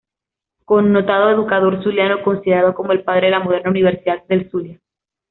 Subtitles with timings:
[0.65, 4.79] Connotado educador zuliano, considerado como el padre de la moderna Universidad del Zulia.